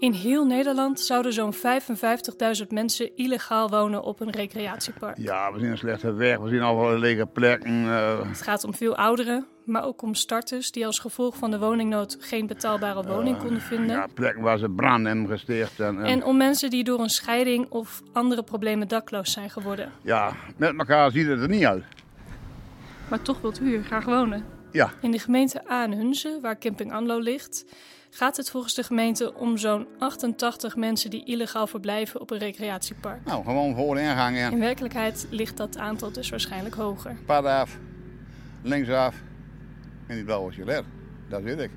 [0.00, 5.16] In heel Nederland zouden zo'n 55.000 mensen illegaal wonen op een recreatiepark.
[5.18, 7.84] Ja, we zien een slechte weg, we zien al lege plekken.
[7.84, 8.28] Uh...
[8.28, 12.16] Het gaat om veel ouderen, maar ook om starters die als gevolg van de woningnood
[12.20, 13.96] geen betaalbare woning konden vinden.
[13.96, 15.80] Ja, plekken waar ze branden en gesteerd.
[15.80, 16.24] En, en...
[16.24, 19.92] om mensen die door een scheiding of andere problemen dakloos zijn geworden.
[20.02, 21.84] Ja, met elkaar ziet het er niet uit.
[23.08, 24.44] Maar toch wilt u hier graag wonen?
[24.72, 24.90] Ja.
[25.00, 27.64] In de gemeente Aanhunzen, waar Camping Anlo ligt,
[28.10, 33.24] gaat het volgens de gemeente om zo'n 88 mensen die illegaal verblijven op een recreatiepark.
[33.24, 34.38] Nou, gewoon voor de ingang.
[34.38, 37.16] In werkelijkheid ligt dat aantal dus waarschijnlijk hoger.
[37.26, 37.78] Pad af,
[38.62, 39.14] linksaf
[40.06, 40.84] en die blauwe gilet.
[41.28, 41.70] Dat weet ik.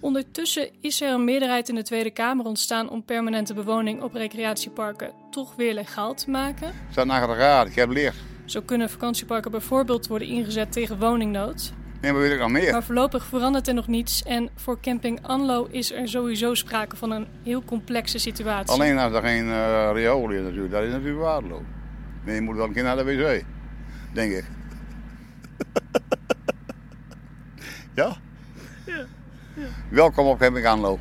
[0.00, 5.12] Ondertussen is er een meerderheid in de Tweede Kamer ontstaan om permanente bewoning op recreatieparken
[5.30, 6.72] toch weer legaal te maken.
[6.90, 8.16] Staat naar de raad, ik heb licht.
[8.44, 11.72] Zo kunnen vakantieparken bijvoorbeeld worden ingezet tegen woningnood.
[12.04, 12.72] Nee, maar weet ik nog meer.
[12.72, 14.22] Maar voorlopig verandert er nog niets.
[14.22, 18.70] En voor camping Anlo is er sowieso sprake van een heel complexe situatie.
[18.70, 21.62] Alleen als er geen uh, riool is natuurlijk, dat is natuurlijk waardeloos.
[22.24, 23.44] Nee, je moet wel een keer naar de wc,
[24.12, 24.44] denk ik.
[28.00, 28.16] ja?
[28.86, 29.06] Ja.
[29.54, 29.66] ja?
[29.88, 30.98] Welkom op camping Anlo.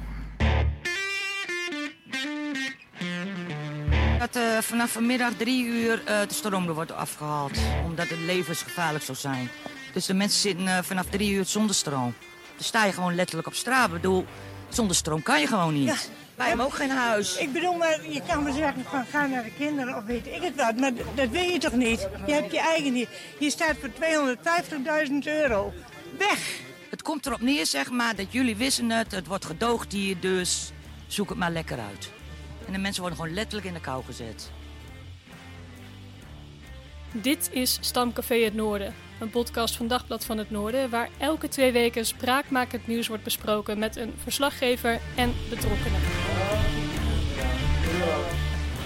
[4.20, 7.58] Dat uh, vanaf vanmiddag drie uur uh, de stroom er wordt afgehaald.
[7.86, 9.50] Omdat het levensgevaarlijk zou zijn.
[9.94, 12.14] Dus de mensen zitten uh, vanaf drie uur zonder stroom.
[12.56, 13.88] Dan sta je gewoon letterlijk op straat.
[13.88, 14.26] Ik bedoel,
[14.70, 15.88] zonder stroom kan je gewoon niet.
[15.88, 15.96] Ja.
[16.36, 17.38] Wij hebben ook geen huis.
[17.38, 20.42] Ik bedoel, maar je kan wel zeggen van ga naar de kinderen of weet ik
[20.42, 20.76] het wat.
[20.78, 22.08] Maar dat wil je toch niet?
[22.26, 23.10] Je hebt je eigen niet.
[23.40, 23.90] Je staat voor
[25.10, 25.74] 250.000 euro.
[26.18, 26.62] Weg!
[26.90, 29.12] Het komt erop neer, zeg maar, dat jullie wissen het.
[29.12, 30.72] Het wordt gedoogd hier, dus
[31.08, 32.12] zoek het maar lekker uit.
[32.66, 34.52] En de mensen worden gewoon letterlijk in de kou gezet.
[37.12, 41.72] Dit is Stamcafé Het Noorden, een podcast van Dagblad van het Noorden, waar elke twee
[41.72, 46.00] weken spraakmakend nieuws wordt besproken met een verslaggever en betrokkenen.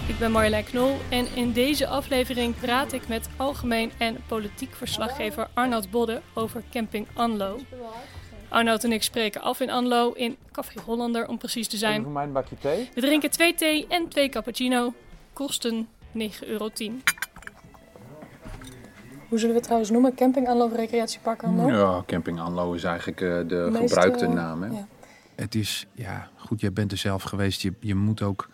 [0.08, 5.48] Ik ben Marjolein Knol en in deze aflevering praat ik met algemeen en politiek verslaggever
[5.54, 7.60] Arnoud Bodde over camping Anlo.
[8.50, 12.04] Arnoud en ik spreken af in Anlo in Café Hollander om precies te zijn.
[12.04, 12.90] voor mij een bakje thee.
[12.94, 14.94] We drinken twee thee en twee cappuccino.
[15.34, 15.88] Kosten
[16.18, 16.70] 9,10 euro.
[19.28, 20.16] Hoe zullen we het trouwens noemen?
[20.16, 21.70] Camping Anlo of Recreatiepark Anlo?
[21.70, 24.62] Ja, Camping Anlo is eigenlijk uh, de Meest, gebruikte uh, naam.
[24.62, 24.70] Hè?
[24.70, 24.88] ja.
[25.36, 27.62] Het is, ja, goed, jij bent er zelf geweest.
[27.62, 28.50] Je, je moet ook,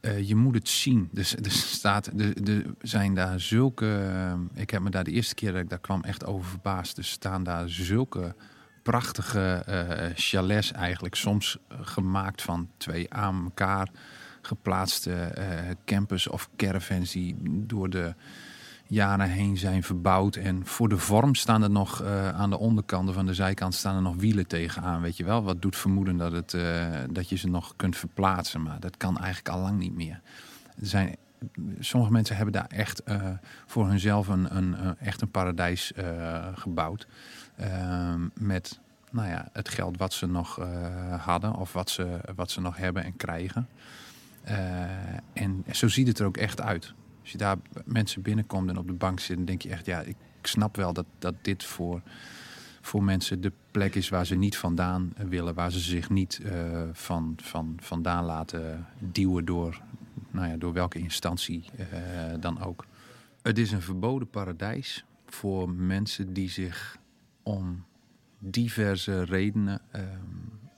[0.00, 1.08] uh, je moet het zien.
[1.12, 5.34] Dus er staat, er, er zijn daar zulke, uh, ik heb me daar de eerste
[5.34, 6.98] keer dat ik daar kwam echt over verbaasd.
[6.98, 8.34] Er staan daar zulke
[8.82, 13.88] prachtige uh, chalets eigenlijk, soms gemaakt van twee aan elkaar
[14.42, 15.32] geplaatste
[15.84, 18.14] campers of caravans die door de
[18.88, 20.36] jaren heen zijn verbouwd.
[20.36, 23.96] En voor de vorm staan er nog uh, aan de onderkanten van de zijkant staan
[23.96, 25.00] er nog wielen tegenaan.
[25.00, 25.42] Weet je wel?
[25.42, 28.62] Wat doet vermoeden dat, het, uh, dat je ze nog kunt verplaatsen.
[28.62, 30.20] Maar dat kan eigenlijk al lang niet meer.
[30.80, 31.16] Er zijn,
[31.78, 33.28] sommige mensen hebben daar echt uh,
[33.66, 35.92] voor hunzelf een, een, een, echt een paradijs
[36.54, 37.06] gebouwd.
[37.56, 40.60] Ehm, met nou ja, het geld wat ze nog
[41.18, 43.68] hadden of wat ze, wat ze nog hebben en krijgen.
[45.32, 46.94] en zo ziet het er ook echt uit.
[47.28, 50.00] Als je daar mensen binnenkomt en op de bank zit, dan denk je echt, ja,
[50.00, 52.02] ik snap wel dat, dat dit voor,
[52.80, 56.82] voor mensen de plek is waar ze niet vandaan willen, waar ze zich niet uh,
[56.92, 59.80] van, van, vandaan laten duwen door,
[60.30, 61.86] nou ja, door welke instantie uh,
[62.40, 62.84] dan ook.
[63.42, 66.98] Het is een verboden paradijs voor mensen die zich
[67.42, 67.84] om
[68.38, 70.02] diverse redenen uh,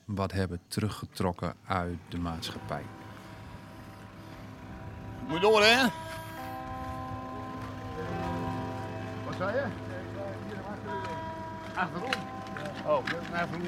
[0.05, 2.83] wat hebben teruggetrokken uit de maatschappij.
[5.29, 5.87] Moet door, hè?
[9.25, 9.63] Wat je?
[11.75, 12.11] Achterom.
[12.87, 13.05] Oh,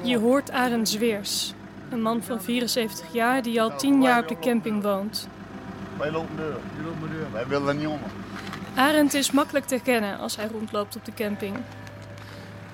[0.03, 1.53] Je hoort Arend Zweers,
[1.89, 5.27] een man van 74 jaar die al 10 jaar op de camping woont.
[5.97, 6.57] Wij lopen deur.
[6.77, 7.31] Je loopt deur.
[7.31, 8.09] Wij willen er niet onder.
[8.75, 11.55] Arend is makkelijk te herkennen als hij rondloopt op de camping.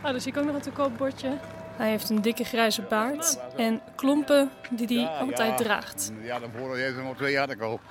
[0.04, 1.38] Oh, daar zie ik ook nog een te koop bordje.
[1.76, 5.56] Hij heeft een dikke grijze baard en klompen die hij ja, altijd ja.
[5.56, 6.12] draagt.
[6.22, 7.82] Ja, daarvoor heeft hij nog twee jaar te koop.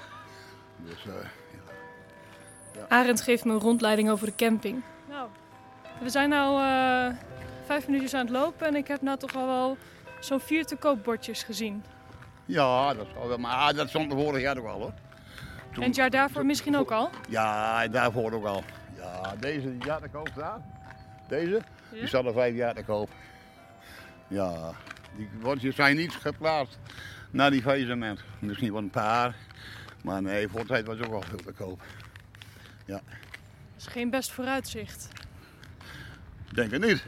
[0.77, 1.13] Dus, uh,
[2.89, 4.83] Arend geeft me een rondleiding over de camping.
[5.09, 5.29] Nou,
[6.01, 7.07] we zijn nu uh,
[7.67, 9.77] vijf minuutjes aan het lopen en ik heb nou toch al wel
[10.21, 11.85] zo'n vier te koop bordjes gezien.
[12.45, 13.39] Ja, dat zal wel.
[13.39, 14.93] Maar ah, dat stond er vorig jaar ook al hoor.
[15.73, 17.11] En het jaar daarvoor misschien ook al?
[17.29, 18.63] Ja, daarvoor ook al.
[18.97, 20.61] Ja, deze die jaar te koop staat.
[21.29, 21.51] Deze,
[21.91, 21.99] Ja?
[21.99, 23.11] die staat er vijf jaar te koop.
[24.29, 24.73] Ja,
[25.17, 26.79] die bordjes zijn niet geplaatst
[27.31, 28.21] naar die faillissement.
[28.39, 29.35] Misschien wel een paar,
[30.03, 31.81] maar nee, voor de tijd was ook al veel te koop.
[32.89, 33.03] Ja, Dat
[33.77, 35.09] is geen best vooruitzicht.
[36.55, 37.05] denk het niet.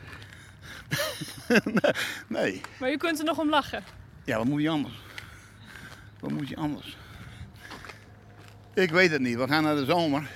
[2.29, 3.83] nee, Maar u kunt er nog om lachen.
[4.25, 4.95] ja, wat moet je anders?
[6.21, 6.97] Wat moet je anders?
[8.75, 9.37] Ik weet het niet.
[9.37, 10.31] We gaan naar de zomer.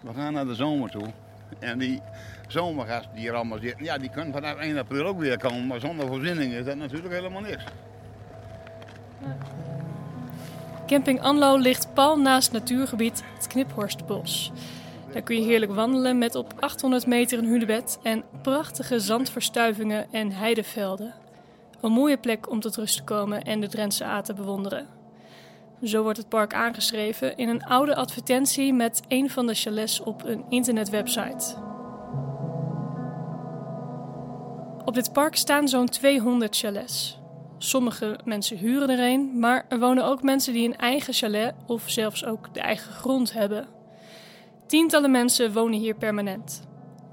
[0.00, 1.12] We gaan naar de zomer toe.
[1.58, 2.00] En die
[2.48, 5.66] zomergasten die hier allemaal zitten, ja, die kunnen vanaf 1 april ook weer komen.
[5.66, 7.64] Maar zonder voorziening is dat natuurlijk helemaal niks.
[10.86, 14.52] Camping Anlo ligt pal naast natuurgebied het Kniphorstbos.
[15.12, 20.32] Daar kun je heerlijk wandelen met op 800 meter een hunebed en prachtige zandverstuivingen en
[20.32, 21.14] heidevelden.
[21.80, 24.86] Een mooie plek om tot rust te komen en de Drentse A te bewonderen.
[25.82, 30.24] Zo wordt het park aangeschreven in een oude advertentie met een van de chalets op
[30.24, 31.54] een internetwebsite.
[34.84, 37.22] Op dit park staan zo'n 200 chalets.
[37.58, 41.82] Sommige mensen huren er een, maar er wonen ook mensen die een eigen chalet of
[41.86, 43.66] zelfs ook de eigen grond hebben.
[44.66, 46.62] Tientallen mensen wonen hier permanent.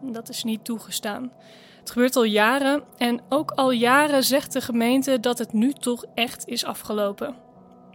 [0.02, 1.32] Dat is niet toegestaan.
[1.80, 6.06] Het gebeurt al jaren en ook al jaren zegt de gemeente dat het nu toch
[6.14, 7.36] echt is afgelopen.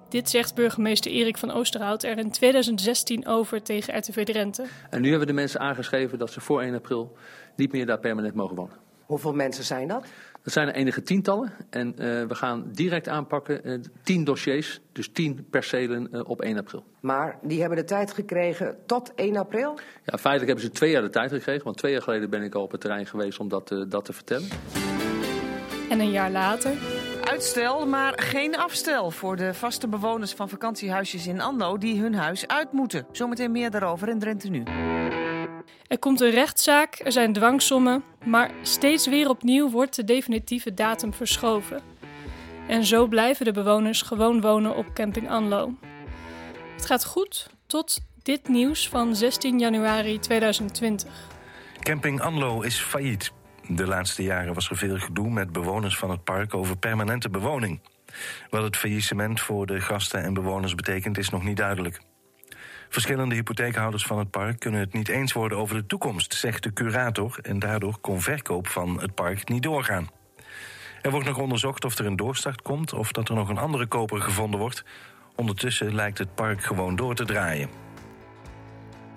[0.08, 4.64] Dit zegt burgemeester Erik van Oosterhout er in 2016 over tegen RTV Drenthe.
[4.90, 7.16] En nu hebben de mensen aangeschreven dat ze voor 1 april
[7.56, 8.85] niet meer daar permanent mogen wonen.
[9.06, 10.06] Hoeveel mensen zijn dat?
[10.42, 15.08] Dat zijn er enige tientallen en uh, we gaan direct aanpakken uh, tien dossiers, dus
[15.12, 16.84] tien percelen uh, op 1 april.
[17.00, 19.78] Maar die hebben de tijd gekregen tot 1 april?
[20.04, 22.54] Ja, feitelijk hebben ze twee jaar de tijd gekregen, want twee jaar geleden ben ik
[22.54, 24.48] al op het terrein geweest om dat, dat te vertellen.
[25.90, 26.72] En een jaar later?
[27.24, 32.46] Uitstel, maar geen afstel voor de vaste bewoners van vakantiehuisjes in Anlo die hun huis
[32.46, 33.06] uit moeten.
[33.12, 34.62] Zometeen meer daarover in Drenthe nu.
[35.88, 41.14] Er komt een rechtszaak, er zijn dwangsommen, maar steeds weer opnieuw wordt de definitieve datum
[41.14, 41.82] verschoven.
[42.68, 45.74] En zo blijven de bewoners gewoon wonen op Camping Anlo.
[46.74, 51.12] Het gaat goed tot dit nieuws van 16 januari 2020.
[51.80, 53.32] Camping Anlo is failliet.
[53.68, 57.80] De laatste jaren was er veel gedoe met bewoners van het park over permanente bewoning.
[58.50, 62.00] Wat het faillissement voor de gasten en bewoners betekent, is nog niet duidelijk.
[62.88, 66.72] Verschillende hypotheekhouders van het park kunnen het niet eens worden over de toekomst, zegt de
[66.72, 70.08] curator, en daardoor kon verkoop van het park niet doorgaan.
[71.02, 73.86] Er wordt nog onderzocht of er een doorstart komt of dat er nog een andere
[73.86, 74.84] koper gevonden wordt.
[75.34, 77.68] Ondertussen lijkt het park gewoon door te draaien.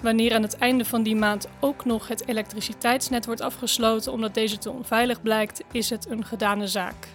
[0.02, 4.58] Wanneer aan het einde van die maand ook nog het elektriciteitsnet wordt afgesloten omdat deze
[4.58, 7.08] te onveilig blijkt, is het een gedane zaak.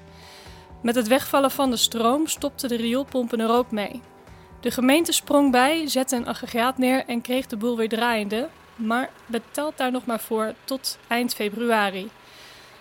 [0.82, 4.00] Met het wegvallen van de stroom stopten de rioolpompen er ook mee.
[4.64, 9.08] De gemeente sprong bij, zette een aggregaat neer en kreeg de boel weer draaiende, maar
[9.26, 12.10] betaalt daar nog maar voor tot eind februari.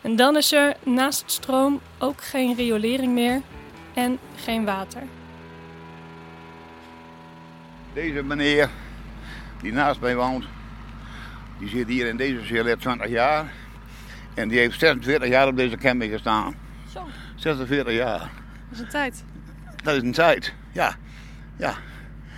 [0.02, 3.42] En dan is er naast het stroom ook geen riolering meer
[3.94, 5.02] en geen water.
[7.94, 8.70] Deze meneer
[9.62, 10.46] die naast mij woont,
[11.60, 13.52] die zit hier in deze chalet 20 jaar.
[14.34, 16.56] En die heeft 46 jaar op deze camping gestaan.
[16.94, 17.08] Zo.
[17.36, 18.20] 46 jaar.
[18.20, 18.30] Dat
[18.72, 19.24] is een tijd.
[19.84, 20.96] Dat is een tijd, ja.
[21.64, 21.74] Ja.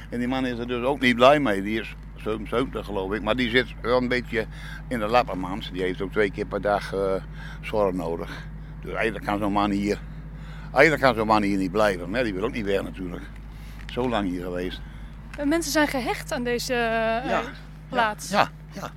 [0.09, 1.61] En die man is er dus ook niet blij mee.
[1.61, 3.21] Die is 77 geloof ik.
[3.21, 4.45] Maar die zit wel een beetje
[4.87, 5.71] in de lappermans.
[5.71, 7.13] Die heeft ook twee keer per dag uh,
[7.61, 8.47] zorg nodig.
[8.81, 9.99] Dus eigenlijk kan zo'n man hier...
[10.73, 12.09] Eigenlijk kan zo'n man hier niet blijven.
[12.09, 13.23] Maar die wil ook niet weg natuurlijk.
[13.85, 14.81] Zo lang hier geweest.
[15.43, 17.41] Mensen zijn gehecht aan deze uh, ja,
[17.89, 18.29] plaats.
[18.29, 18.91] Ja, ja,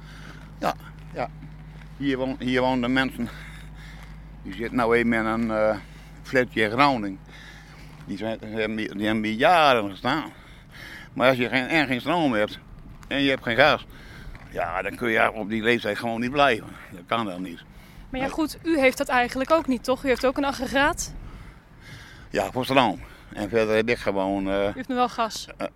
[0.58, 0.74] ja,
[1.14, 1.28] ja.
[1.96, 3.28] Hier, woon, hier wonen de mensen.
[4.42, 5.76] Die zitten nou even in een uh,
[6.22, 7.18] flatje in Groningen.
[8.08, 10.32] Die, zijn, die, hebben, die hebben jaren gestaan.
[11.12, 12.58] Maar als je geen, en geen stroom hebt
[13.08, 13.86] en je hebt geen gas,
[14.50, 16.66] ja, dan kun je op die leeftijd gewoon niet blijven.
[16.90, 17.62] Dat kan dan niet.
[18.10, 20.04] Maar ja, goed, u heeft dat eigenlijk ook niet, toch?
[20.04, 21.14] U heeft ook een aggregaat?
[22.30, 23.00] Ja, voor stroom.
[23.32, 24.48] En verder heb ik gewoon...
[24.48, 25.46] Uh, U heeft nu wel gas?
[25.60, 25.66] Uh,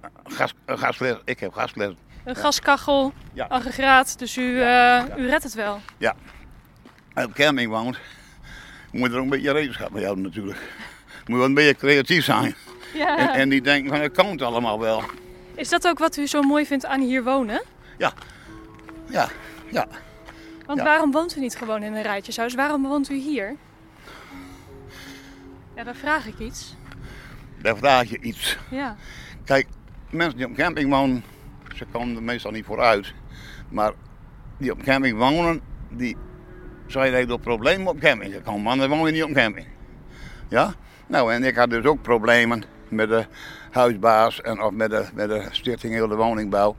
[0.66, 1.14] gas uh.
[1.24, 1.94] Ik heb gasfles.
[2.24, 3.46] Een gaskachel, ja.
[3.46, 5.80] aggregaat, dus u, ja, u redt het wel?
[5.98, 6.14] Ja.
[7.14, 7.98] Als op camping woont,
[8.92, 10.58] moet er ook een beetje rekenschap mee houden natuurlijk.
[11.26, 12.54] Moet wel een beetje creatief zijn.
[12.94, 13.18] Ja.
[13.18, 15.02] En, en die denken van, het komt allemaal wel.
[15.54, 17.62] Is dat ook wat u zo mooi vindt aan hier wonen?
[17.98, 18.12] Ja.
[19.08, 19.28] Ja,
[19.70, 19.86] ja.
[20.66, 22.54] Want waarom woont u niet gewoon in een rijtjeshuis?
[22.54, 23.56] Waarom woont u hier?
[25.76, 26.74] Ja, dan vraag ik iets.
[27.62, 28.56] Daar vraag je iets.
[28.70, 28.96] Ja.
[29.44, 29.66] Kijk,
[30.10, 31.24] mensen die op camping wonen,
[31.74, 33.14] ze komen er meestal niet vooruit.
[33.68, 33.92] Maar
[34.56, 35.60] die op camping wonen,
[35.90, 36.16] die
[36.86, 38.78] zijn door problemen op camping gekomen.
[38.78, 39.66] Dan woon je niet op camping.
[40.48, 40.74] Ja?
[41.06, 43.26] Nou, en ik had dus ook problemen met de
[43.70, 46.76] huisbaas en of met de, met de stichting Heel de Woningbouw.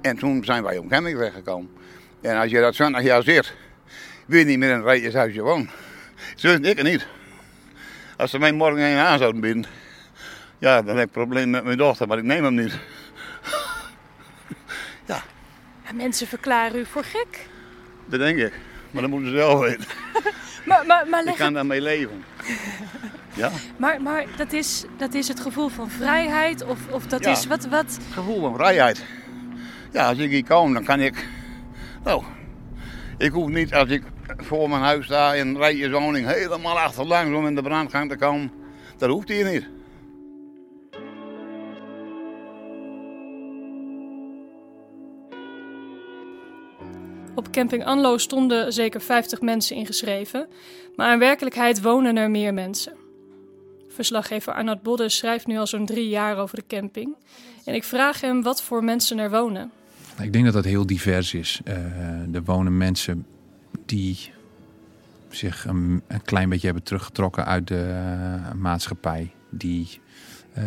[0.00, 1.70] En toen zijn wij op camping weggekomen.
[2.20, 3.54] En als je dat 20 jaar zit,
[4.26, 5.70] wil je niet meer in een rijtjeshuisje wonen.
[6.34, 7.06] Zo ik niet.
[8.16, 9.64] Als ze mij morgen een aan zouden bieden,
[10.58, 12.78] ja, dan heb ik een probleem met mijn dochter, maar ik neem hem niet.
[15.86, 17.46] En mensen verklaren u voor gek.
[18.06, 18.52] Dat denk ik.
[18.90, 19.84] Maar dat moeten ze zelf weten.
[20.66, 22.24] Maar, maar, maar, Ik kan daarmee leven.
[23.36, 26.64] Ja, maar, maar dat, is, dat is het gevoel van vrijheid?
[26.64, 27.30] Of, of dat Ja.
[27.30, 27.84] is wat, wat...
[27.84, 29.04] het gevoel van vrijheid.
[29.92, 31.28] Ja, als ik hier kom, dan kan ik...
[32.04, 32.22] Nou,
[33.18, 34.02] ik hoef niet als ik
[34.36, 38.50] voor mijn huis sta in een rijtjeswoning helemaal achterlangs om in de brandgang te komen.
[38.96, 39.66] Dat hoeft hier niet.
[47.34, 50.48] Op camping Anlo stonden zeker 50 mensen ingeschreven,
[50.94, 52.92] maar in werkelijkheid wonen er meer mensen.
[53.96, 57.14] Verslaggever Arnoud Bodde schrijft nu al zo'n drie jaar over de camping.
[57.64, 59.70] En ik vraag hem wat voor mensen er wonen.
[60.20, 61.60] Ik denk dat dat heel divers is.
[61.64, 63.26] Eh, er wonen mensen
[63.86, 64.32] die
[65.28, 69.32] zich een, klein beetje hebben teruggetrokken uit de eh, maatschappij.
[69.50, 70.00] Die,
[70.52, 70.64] eh,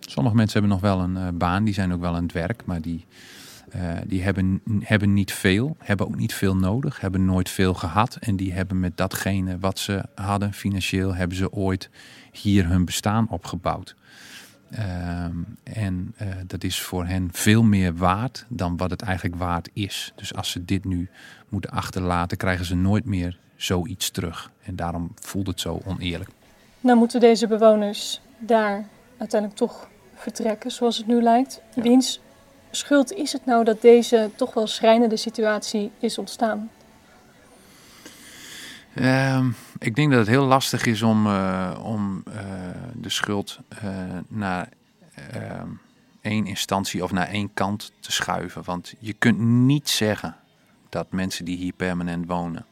[0.00, 2.80] sommige mensen hebben nog wel een baan, die zijn ook wel aan het werk, maar
[2.80, 3.06] die,
[3.72, 8.16] eh, die hebben, hebben niet veel, hebben ook niet veel nodig, hebben nooit veel gehad.
[8.16, 11.90] En die hebben met datgene wat ze hadden financieel, hebben ze ooit
[12.32, 13.94] hier hun bestaan opgebouwd.
[14.70, 19.68] Ehm, en eh, dat is voor hen veel meer waard dan wat het eigenlijk waard
[19.72, 20.12] is.
[20.16, 21.08] Dus als ze dit nu
[21.48, 24.50] moeten achterlaten, krijgen ze nooit meer zoiets terug.
[24.62, 26.30] En daarom voelt het zo oneerlijk.
[26.80, 28.88] Nou moeten deze bewoners daar
[29.18, 31.62] uiteindelijk toch vertrekken, zoals het nu lijkt.
[31.74, 32.20] Wiens
[32.72, 36.70] schuld is het nou dat deze toch wel schrijnende situatie is ontstaan?
[38.94, 42.44] Ehm, ik denk dat het heel lastig is om, eh, om eh,
[42.94, 43.88] de schuld eh,
[44.28, 44.68] naar
[45.32, 45.68] ehm,
[46.20, 48.62] één instantie of naar één kant te schuiven.
[48.64, 50.36] Want je kunt niet zeggen
[50.88, 52.66] dat mensen die hier permanent wonen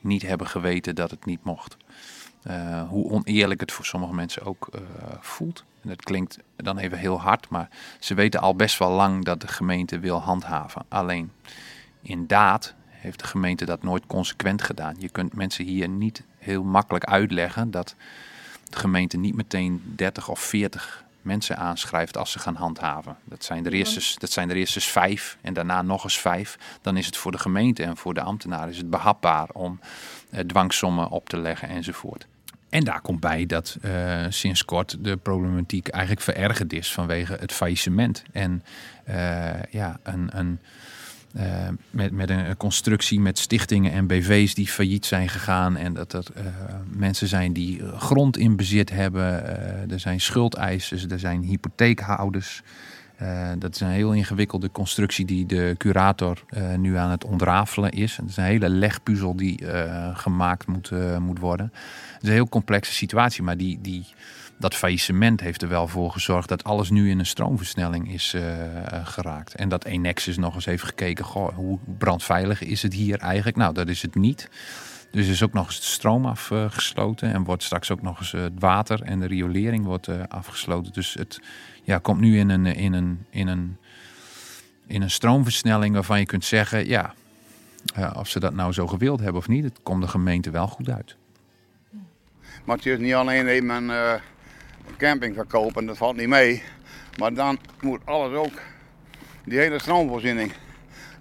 [0.00, 1.76] niet hebben geweten dat het niet mocht.
[2.42, 4.80] Eh, hoe oneerlijk het voor sommige mensen ook eh,
[5.20, 5.64] voelt.
[5.82, 7.68] En dat klinkt dan even heel hard, maar
[7.98, 10.84] ze weten al best wel lang dat de gemeente wil handhaven.
[10.88, 11.32] Alleen
[12.02, 14.94] in daad heeft de gemeente dat nooit consequent gedaan.
[14.98, 17.94] Je kunt mensen hier niet heel makkelijk uitleggen dat
[18.70, 23.16] de gemeente niet meteen 30 of 40 mensen aanschrijft als ze gaan handhaven.
[23.24, 26.58] Dat zijn er eerst, dat zijn er eerst eens vijf en daarna nog eens vijf.
[26.80, 29.80] Dan is het voor de gemeente en voor de ambtenaar is het behapbaar om
[30.30, 32.26] eh, dwangsommen op te leggen enzovoort.
[32.72, 37.52] En daar komt bij dat eh, sinds kort de problematiek eigenlijk verergerd is vanwege het
[37.52, 38.22] faillissement.
[38.32, 38.62] En
[39.04, 40.58] eh, ja, een, een,
[41.34, 45.76] eh, met, met een constructie met stichtingen en BV's die failliet zijn gegaan.
[45.76, 46.24] En dat er
[46.90, 49.44] mensen zijn die grond in bezit hebben.
[49.90, 52.62] Er zijn schuldeisers, er zijn hypotheekhouders.
[53.22, 57.90] Eh, dat is een heel ingewikkelde constructie die de curator eh, nu aan het ontrafelen
[57.90, 58.16] is.
[58.16, 61.72] Het is een hele legpuzzel die eh, gemaakt moet, moet worden.
[62.12, 64.06] Het is een heel complexe situatie, maar die, die,
[64.58, 68.36] dat faillissement heeft er wel voor gezorgd dat alles nu in een stroomversnelling is
[69.04, 69.54] geraakt.
[69.54, 73.56] En dat Enexis nog eens heeft gekeken, goh, hoe brandveilig is het hier eigenlijk?
[73.56, 74.48] Nou, dat is het niet.
[75.12, 78.42] Dus is ook nog eens de stroom afgesloten en wordt straks ook nog eens eh,
[78.42, 80.92] het water en de riolering wordt eh, afgesloten.
[80.92, 81.40] Dus het
[81.82, 83.76] ja, komt nu in een, in, een, in, een,
[84.86, 87.14] in een stroomversnelling waarvan je kunt zeggen, ja,
[87.94, 90.66] eh, of ze dat nou zo gewild hebben of niet, het komt de gemeente wel
[90.66, 91.16] goed uit.
[92.64, 94.14] Maar het is niet alleen even een eh,
[94.96, 96.62] camping verkopen, dat valt niet mee.
[97.18, 98.60] Maar dan moet alles ook,
[99.44, 100.52] die hele stroomvoorziening.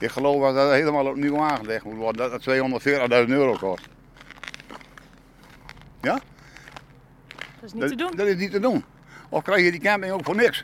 [0.01, 3.87] Ik geloof dat dat helemaal opnieuw aangelegd moet worden, dat dat 240.000 euro kost.
[6.01, 6.19] Ja?
[7.33, 8.11] Dat is niet te doen.
[8.15, 8.83] Dat is niet te doen.
[9.29, 10.63] Of krijg je die camping ook voor niks?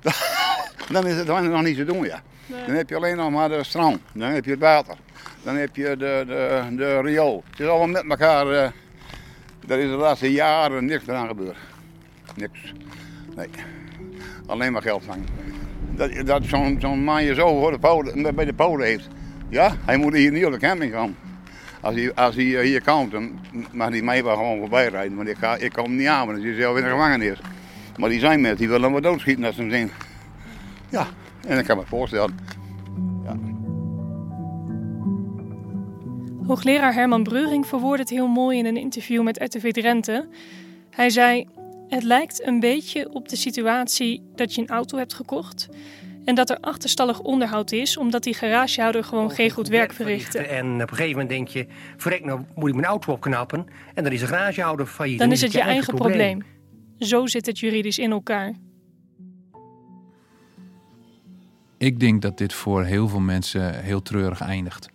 [0.92, 2.22] dan is het nog niet te doen, ja.
[2.46, 2.64] Nee.
[2.66, 4.96] Dan heb je alleen nog maar de stroom, dan heb je het water,
[5.42, 7.44] dan heb je de, de, de riool.
[7.50, 8.70] Het is allemaal met elkaar, eh
[9.66, 11.56] daar is de laatste jaren niks aan gebeurd.
[12.34, 12.72] Niks.
[13.36, 13.48] Nee.
[14.46, 15.51] Alleen maar geld vangen.
[15.96, 19.08] Dat, dat zo'n zo'n man je zo de bij de Polen heeft.
[19.48, 21.16] Ja, hij moet hier niet op de camping gaan.
[21.80, 23.38] Als hij, als hij eh, hier komt, dan
[23.72, 25.14] mag hij mij wel gewoon voorbij rijden.
[25.14, 27.38] Maar ik, ik kom niet aan, want dan is hij zelf in de gevangenis.
[27.96, 29.90] Maar die zijn met, die willen hem doodschieten als ze hem zien.
[30.88, 31.06] Ja,
[31.46, 32.34] en ik kan me voorstellen.
[36.46, 40.28] Hoogleraar Herman Breuring verwoordde het heel mooi in een interview met RTV Drenthe.
[40.90, 41.48] Hij zei:
[41.92, 45.68] Het lijkt een beetje op de situatie dat je een auto hebt gekocht
[46.24, 50.38] En dat er achterstallig onderhoud is, omdat die garagehouder gewoon geen goed werk verrichtte.
[50.38, 53.66] En op een gegeven moment denk je, verrek nou moet ik mijn auto opknappen.
[53.94, 55.18] En dan is de garagehouder failliet.
[55.18, 56.42] Dan is het je eigen probleem.
[56.98, 58.52] Zo zit het juridisch in elkaar.
[61.78, 64.88] Ik denk dat dit voor heel veel mensen heel treurig eindigt.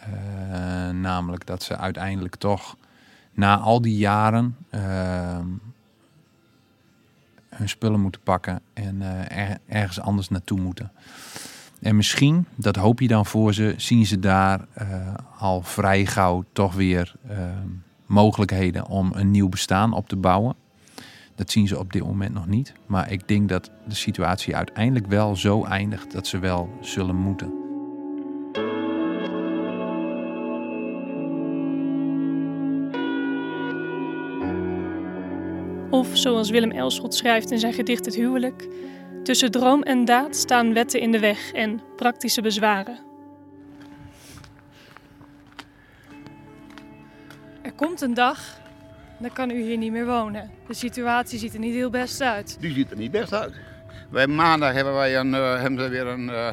[0.00, 2.76] Uh, namelijk dat ze uiteindelijk toch
[3.32, 5.38] na al die jaren uh,
[7.58, 10.92] hun spullen moeten pakken en er, ergens anders naartoe moeten.
[11.80, 14.66] En misschien, dat hoop je dan voor ze, zien ze daar
[15.38, 17.14] al vrij gauw toch weer
[18.06, 20.54] mogelijkheden om een nieuw bestaan op te bouwen.
[21.34, 22.72] Dat zien ze op dit moment nog niet.
[22.86, 27.57] Maar ik denk dat de situatie uiteindelijk wel zo eindigt dat ze wel zullen moeten.
[35.90, 38.68] Of zoals Willem Elschot schrijft in zijn gedicht Het Huwelijk:
[39.22, 42.98] Tussen droom en daad staan wetten in de weg en praktische bezwaren.
[47.62, 48.60] Er komt een dag,
[49.18, 50.50] dan kan u hier niet meer wonen.
[50.66, 52.56] De situatie ziet er niet heel best uit.
[52.60, 53.54] Die ziet er niet best uit.
[54.10, 56.48] Wij maandag hebben wij een, uh, hebben ze weer een, uh,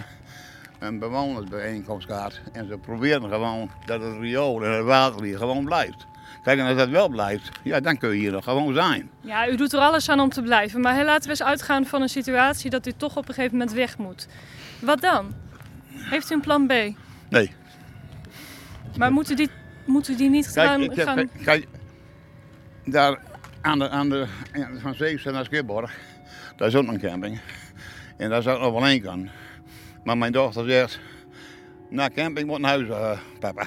[0.79, 2.39] een bewonersbijeenkomst gehad.
[2.51, 6.05] En ze proberen gewoon dat het riool en het water hier gewoon blijft.
[6.45, 9.09] Kijk, en als dat wel blijft, ja, dan kun je hier nog gewoon zijn.
[9.21, 10.81] Ja, u doet er alles aan om te blijven.
[10.81, 13.75] Maar laten we eens uitgaan van een situatie dat u toch op een gegeven moment
[13.75, 14.27] weg moet.
[14.79, 15.33] Wat dan?
[15.89, 16.73] Heeft u een plan B?
[17.29, 17.51] Nee.
[18.97, 19.49] Maar moeten die,
[19.85, 20.81] moeten die niet kijk, gaan...
[20.81, 21.29] Ik gaan...
[21.43, 21.67] Kijk,
[22.85, 23.19] daar
[23.61, 24.27] aan de, aan de,
[24.81, 25.97] van Zeefse naar Skipborg,
[26.55, 27.39] daar is ook een camping.
[28.17, 29.29] En daar zou ik nog wel heen gaan.
[30.03, 30.99] Maar mijn dochter zegt,
[31.89, 33.65] na camping moet naar huis, uh, papa.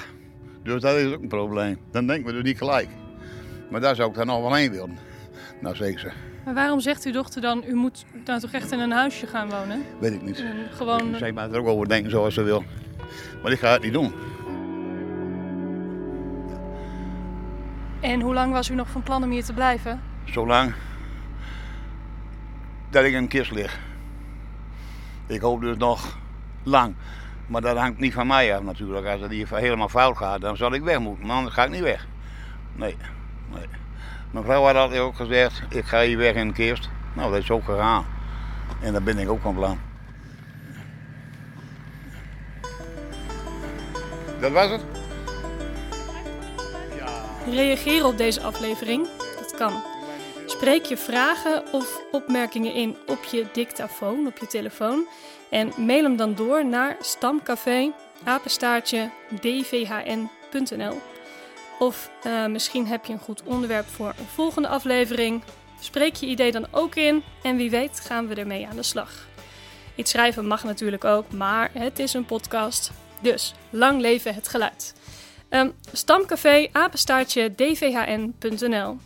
[0.69, 1.77] Dus dat is ook een probleem.
[1.91, 2.87] Dan denken we er niet gelijk.
[3.69, 4.97] Maar daar zou ik dan nog wel heen willen,
[5.61, 6.11] naar Zeefse.
[6.45, 9.49] Maar waarom zegt uw dochter dan, u moet nou toch echt in een huisje gaan
[9.49, 9.83] wonen?
[9.99, 10.39] Weet ik niet.
[10.39, 11.15] En gewoon...
[11.15, 12.63] Zij mag er ook over denken zoals ze wil.
[13.43, 14.13] Maar ik ga het niet doen.
[17.99, 20.01] En hoe lang was u nog van plan om hier te blijven?
[20.25, 20.73] Zolang
[22.89, 23.79] dat ik in een kist lig.
[25.27, 26.17] Ik hoop dus nog
[26.63, 26.95] lang.
[27.49, 29.07] Maar dat hangt niet van mij af natuurlijk.
[29.07, 31.27] Als het hier helemaal fout gaat, dan zal ik weg moeten.
[31.27, 32.07] Maar anders ga ik niet weg.
[32.73, 32.97] Nee,
[33.53, 33.65] nee.
[34.31, 36.89] Mijn vrouw had altijd ook gezegd, ik ga hier weg in een kist.
[37.13, 38.05] Nou, dat is ook gegaan.
[38.81, 39.79] En daar ben ik ook van plan.
[44.39, 44.81] Dat was het?
[47.49, 49.07] Reageren op deze aflevering?
[49.39, 49.83] Dat kan.
[50.59, 55.07] Spreek je vragen of opmerkingen in op je dictafoon, op je telefoon.
[55.49, 57.91] En mail hem dan door naar stamcafé
[59.39, 60.97] dvhn.nl.
[61.79, 65.43] Of uh, misschien heb je een goed onderwerp voor een volgende aflevering.
[65.79, 69.27] Spreek je idee dan ook in en wie weet gaan we ermee aan de slag.
[69.95, 72.91] Iets schrijven mag natuurlijk ook, maar het is een podcast.
[73.21, 74.95] Dus lang leven het geluid.
[75.49, 78.97] Um, stamcafé apenstaartje dvhn.nl.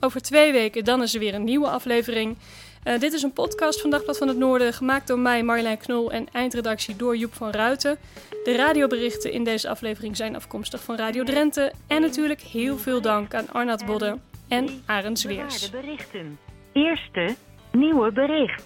[0.00, 2.38] Over twee weken dan is er weer een nieuwe aflevering.
[2.84, 6.10] Uh, dit is een podcast van Dagblad van het Noorden, gemaakt door mij, Marjolein Knol
[6.10, 7.98] en eindredactie door Joep van Ruiten.
[8.44, 11.72] De radioberichten in deze aflevering zijn afkomstig van Radio Drenthe.
[11.86, 15.70] En natuurlijk heel veel dank aan Arnoud Bodde en Arend Zweers.
[15.70, 16.38] berichten.
[16.72, 17.36] Eerste
[17.72, 18.64] nieuwe bericht.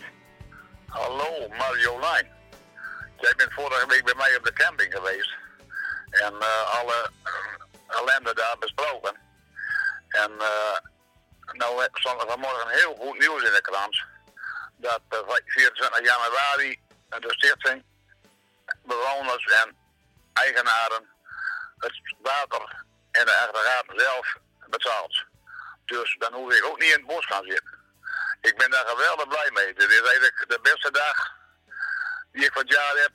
[0.86, 2.26] Hallo Marjolein.
[3.16, 5.34] Jij bent vorige week bij mij op de camping geweest.
[6.10, 9.16] En uh, alle uh, ellende daar besproken.
[10.08, 10.92] En uh,
[11.52, 14.02] nou stond er vanmorgen heel goed nieuws in de krant.
[14.76, 15.00] Dat
[15.44, 17.84] 24 januari de stichting,
[18.82, 19.76] bewoners en
[20.32, 21.12] eigenaren
[21.78, 25.24] het water en de aggregaten zelf betaalt.
[25.84, 27.82] Dus dan hoef ik ook niet in het bos gaan zitten.
[28.40, 29.74] Ik ben daar geweldig blij mee.
[29.74, 31.32] Dit is eigenlijk de beste dag
[32.32, 33.12] die ik van het jaar heb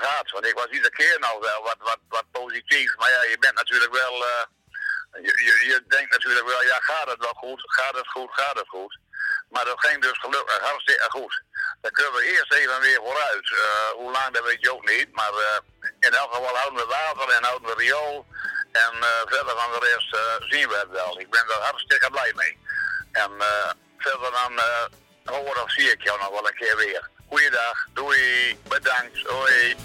[0.00, 0.30] gehad.
[0.30, 2.96] Want ik was iedere keer nou wel wat, wat, wat positief.
[2.96, 4.24] Maar ja, je bent natuurlijk wel.
[5.12, 7.62] Je, je, denkt natuurlijk wel, ja, gaat het wel goed?
[7.64, 8.30] Gaat het goed?
[8.32, 8.98] Gaat het goed?
[9.48, 11.42] Maar dat ging dus gelukkig hartstikke goed.
[11.80, 13.50] Dan kunnen we eerst even weer vooruit.
[13.50, 15.12] Uh, hoe lang, dat weet je ook niet.
[15.12, 15.32] Maar
[16.00, 18.26] in elk geval houden we water en houden we riool.
[18.72, 18.92] En
[19.24, 20.16] verder van de rest
[20.50, 21.20] zien we het wel.
[21.20, 22.58] Ik ben daar hartstikke blij mee.
[23.12, 23.30] En
[23.98, 24.60] verder dan
[25.34, 27.08] hoor of zie ik jou nog wel een keer weer.
[27.28, 29.76] Goeiedag, doei, bedankt, hoi.